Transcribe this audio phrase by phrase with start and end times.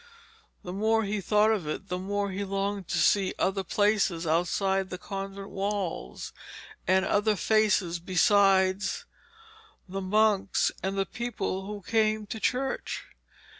[0.63, 4.89] The more he thought of it, the more he longed to see other places outside
[4.89, 6.33] the convent walls,
[6.87, 9.05] and other faces besides
[9.87, 13.03] the monks and the people who came to church.